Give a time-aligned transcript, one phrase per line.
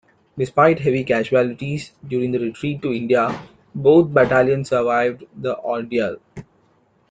[0.35, 3.39] Despite heavy casualties during the retreat to India
[3.75, 6.17] both battalions survived the ordeal.